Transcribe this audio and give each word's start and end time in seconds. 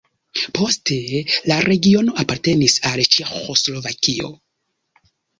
Poste 0.59 0.95
la 1.51 1.57
regiono 1.65 2.15
apartenis 2.23 2.77
al 2.91 3.03
Ĉeĥoslovakio. 3.17 4.31